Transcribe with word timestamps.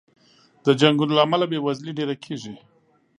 د 0.65 0.67
جنګونو 0.81 1.13
له 1.17 1.21
امله 1.25 1.45
بې 1.51 1.59
وزلي 1.65 1.91
ډېره 1.99 2.15
کېږي. 2.23 2.53